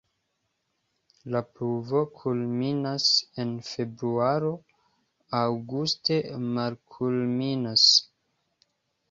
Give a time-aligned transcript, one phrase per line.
[1.33, 3.05] La pluvo kulminas
[3.43, 4.51] en februaro,
[5.43, 6.19] aŭguste
[6.57, 7.87] malkulminas.